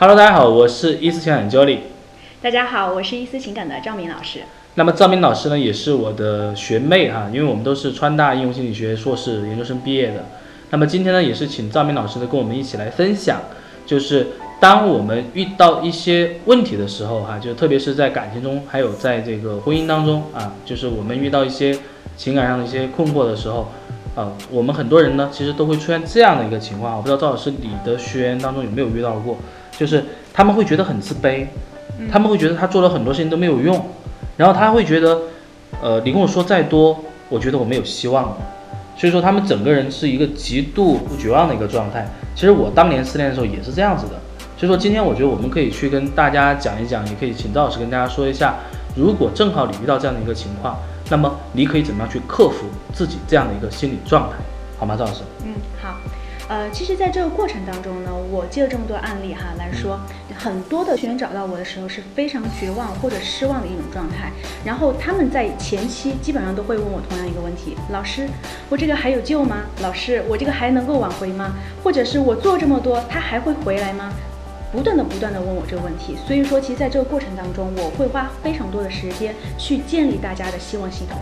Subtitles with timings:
[0.00, 1.80] Hello，大家好，我是伊思情感 Jolly。
[2.40, 4.40] 大家好，我是伊思情感的赵明老师。
[4.76, 10.24] 那么赵明老师呢，也是我的学妹哈，因为我们都是川大应用心理学硕士研究生毕业的。
[10.70, 13.42] 那么今天呢，也是请赵明老师呢跟我们一起来分享，
[13.84, 21.78] 就是当我们遇到一些问题的时候哈，就特别是在感情中，还有在这个婚姻当中啊，就是我们遇到一些
[22.16, 23.70] 情感上的一些困惑的时候，
[24.14, 26.96] 啊，我们很多人呢，其实都会出现这样的一个情况。
[26.96, 29.36] 我不知道赵老师你的学员当中有没有遇到过，
[29.80, 31.46] 就是他们会觉得很自卑，
[32.12, 33.82] 他们会觉得他做了很多事情都没有用，
[34.36, 35.18] 然后他会觉得，
[35.80, 38.36] 呃，你跟我说再多，我觉得我没有希望了。
[38.94, 42.06] 所以说他们整个人是一个极度绝望的一个状态。
[42.34, 44.12] 其实我当年失恋的时候也是这样子的。
[44.58, 48.56] 所以说今天我觉得我们可以去跟大家讲一讲，也可以请赵老师跟大家说一下，
[48.94, 50.76] 如果正好你遇到这样的一个情况，
[51.08, 54.36] 那么你可以怎么样去克服自己这样的一个心理状态，
[54.78, 55.22] 好吗，赵老师？
[55.46, 55.94] 嗯，好。
[56.50, 60.00] 呃，其实，在这个过程当中呢，我借了这么多案例哈来说，
[60.36, 64.32] 很多的学员找到我的时候是非常绝望或者失望的一种状态。
[64.64, 68.28] 然后他们在前期基本上都会问我同样一个问题：老师，
[68.68, 69.58] 我这个还有救吗？
[69.80, 71.54] 老师，我这个还能够挽回吗？
[71.84, 74.10] 或者是我做这么多，他还会回来吗？
[74.72, 76.16] 不断的不断的问我这个问题。
[76.26, 81.16] 所以说，其实在这个过程当中，我会花非常多的时间去建立大家的希望系统。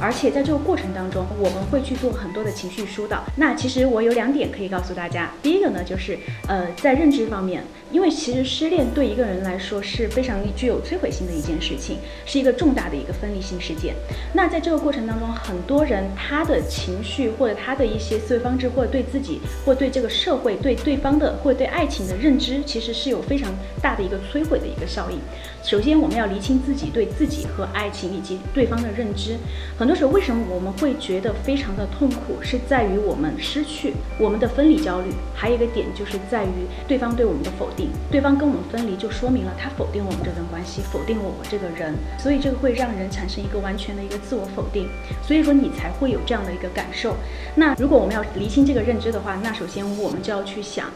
[0.00, 3.24] 而且在这个过程当中，我们会去做很多的情绪疏导。
[3.36, 5.30] 那其实我有两点可以告诉大家。
[5.42, 13.94] 第一个呢，就是呃，在认知方面，因为其实失恋对一个人来说是非常具有摧毁性的一件事情，是一个重大的一个分离性事件。
[14.32, 25.18] 那在这个过程当中，很多人他的情绪或者他的一些思维方式，或者对自己，或对这个社会、对对方的，或者对爱情的认知，其实是有非常大的一个摧毁的一个效应。
[25.64, 29.38] 首先，我们要厘清自己对自己和爱情以及对方的认知。
[29.78, 35.10] 很多时候，为什么我们会觉得非常的痛苦，是在于我们失去我们的分离焦虑。
[35.34, 36.50] 还有一个点就是在于
[36.86, 44.86] 对方对我们的否定，对方跟我们分离，就说明了他否定我们这段关系，否定了我这个人，所以这个会让人产生一个完全的一个自我否定。
[45.22, 47.16] 所以说你才会有这样的一个感受。
[47.54, 50.90] 那如果我们要厘清这个认知的话，那首先我们就要去想。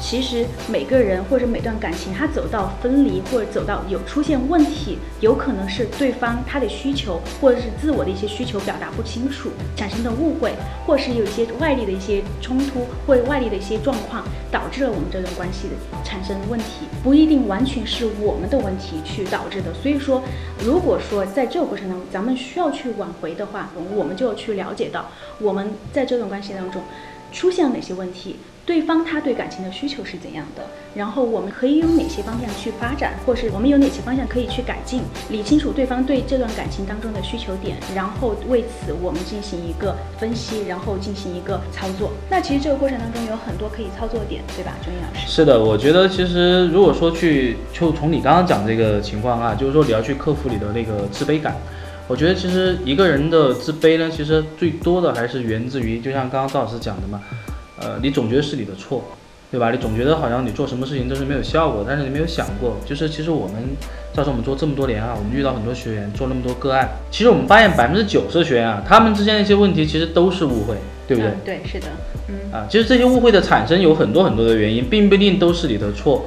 [0.00, 10.52] 其实每个人或者每段感情，他走到分离或者走到有出现问题，有可能是对方他的需求或者是自我的一些需求表达不清楚，产生的误会，
[10.86, 19.72] 或是有一些外力的一些冲突或者外力的一些状况，导致了我们这段关系的产生问题，不一定完全是我们的问题去导致的。
[19.74, 20.22] 所以说，
[20.64, 25.06] 如果说在这个过程当中，咱们需要去挽回的话，我们就要去了解到
[25.38, 26.82] 我们在这段关系当中
[27.32, 28.36] 出现了哪些问题。
[28.64, 30.62] 对方他对感情的需求是怎样的？
[30.94, 35.00] 然后我们可以有哪些方向去发展，或是我们有哪些方向可以去改进？
[35.30, 42.12] 理清楚对方对这段感情当中的需求点，然后为此我们进行一个分析，然后进行一个操作。
[42.30, 45.26] 那其实这个过程当中有很多可以操作点，对吧，钟毅老师？
[45.26, 51.56] 是的，我觉得其实如果说去就从你刚刚讲这个情况啊，就是说你要去克服你的那个自卑感。
[52.06, 57.20] 我觉得其实一个人的自卑呢，其实最多的还是源自于，就像刚刚赵老师讲的嘛。
[57.82, 59.02] 呃，你总觉得是你的错，
[59.50, 59.70] 对吧？
[59.70, 63.56] 你总觉得好像你做什么事情都是没有效果，但是你没有想过，就是其实我们，
[64.14, 70.76] 造成我们做这么多年啊，我们遇到很多学员做那么多个案，其实我们发现百分之九十的学员啊，他们之间的一些问题其实都是误会，
[71.06, 71.32] 对不对？
[71.44, 71.86] 对，是的，
[72.28, 76.24] 嗯啊，其实这些误会的产生有很多很多的原因，并不一定都是你的错。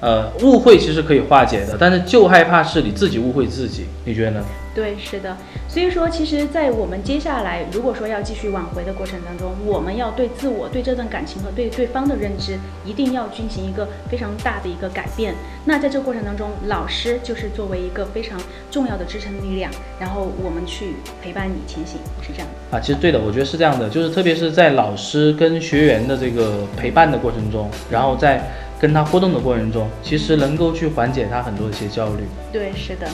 [0.00, 4.44] 呃，误会其实可以化解的，但是就害怕是你自己误会自己，你觉得呢？
[4.74, 5.34] 对，是的。
[5.66, 15.34] 所以说，其实，在我们接下来如果说要继续挽回的过程当中，我们要对自我、对这段感情和对对方的认知，一定要进行一个非常大的一个改变。
[15.64, 18.38] 那在这个过程当中，老师就是作为一个非常
[18.70, 28.46] 重要的支撑力量，然后我们去陪伴你前行，是这样啊，其实对的，我觉得是这样的，就是特别是在老师跟学员的这个陪伴的过程中，然后在。
[28.78, 32.24] 跟他互动的过程中，其实能够去缓解他很多的一些焦虑。
[32.52, 33.06] 对，是的。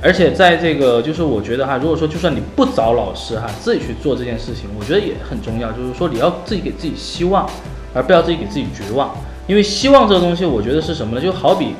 [0.00, 5.72] 而且在这个，就是我觉得哈，如果说就算你不找老师哈，自己去做这件事情，我觉得也很重要。
[5.72, 7.48] 就是说你要自己给自己希望，
[7.92, 9.12] 而不要自己给自己绝望。
[9.48, 11.20] 因为希望这个东西，我觉得是什么呢？
[11.20, 11.74] 就好比，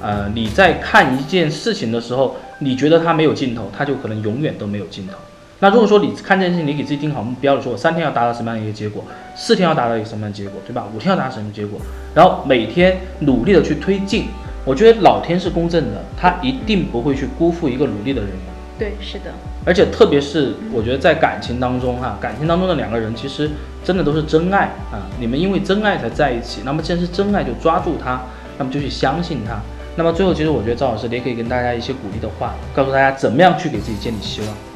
[0.00, 5.14] 呃，你在看一件事情的时候，你觉得它没有尽头，它就可能永远都没有尽头。
[5.62, 9.04] 那如果说你看这件事情，你给自己定好目标，说我三天要达到什么样的一个结果，
[9.36, 10.88] 四天要达到一个什么样的结果，对吧？
[10.92, 11.78] 五天要达到什么结果，
[12.16, 14.26] 然后每天努力的去推进，
[14.64, 18.30] 我觉得老天是公正的，他一定不会去辜负一个努力的人。
[18.76, 19.30] 对，是的。
[19.64, 23.48] 而且特别是我觉得在感情当中哈，感情当中的两个人其实
[23.84, 28.20] 真的都是真爱啊，你们因为真爱才在一起，那么既然是真爱，就抓住他，
[28.58, 29.60] 那么就去相信他。
[29.94, 34.71] 那么最后，其实我觉得赵老师你也可以跟大家一些鼓励的话，告诉大家怎么样去给自己建立希望。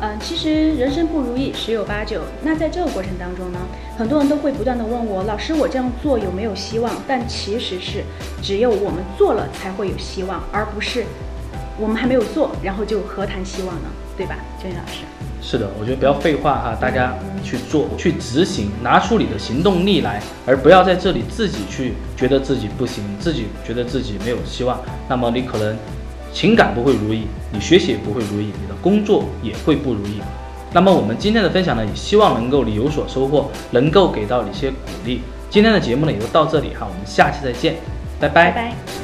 [0.00, 2.20] 嗯，其实人生不如意十有八九。
[2.44, 3.58] 那在这个过程当中呢，
[3.96, 6.92] 很多人都会不断的问我，老师，我这样做有没有希望？
[7.08, 8.04] 但其实是
[8.40, 11.04] 只有我们做了才会有希望，而不是
[11.76, 13.88] 我们还没有做，然后就何谈希望呢？
[14.16, 15.02] 对吧，郑老师？
[15.42, 25.76] 是的，我觉得不要废话哈，大家去做、去执行，拿出你的行动力来，而不要在这里自己去觉得自己不行，自己觉得自己没有希望，那么你可能。
[26.32, 27.22] 情感不会如意，
[27.52, 30.20] 你学习也不会如意，你的工作也会不如意。
[30.72, 35.22] 那么我们今天的分享呢，也希望能够你有所收获，能够给到你一些鼓励。
[35.48, 37.76] 今天的节目呢，也就到这里哈，我们下期再见，
[38.20, 38.50] 拜拜。
[38.50, 38.97] 拜拜。